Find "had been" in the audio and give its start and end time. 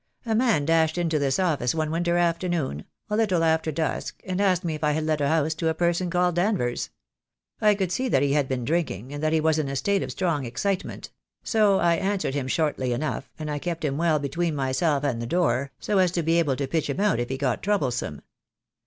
8.33-8.65